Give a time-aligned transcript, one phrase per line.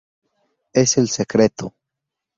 [0.73, 1.75] Es el secreto...